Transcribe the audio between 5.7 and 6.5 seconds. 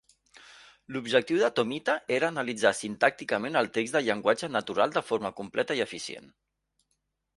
i eficient.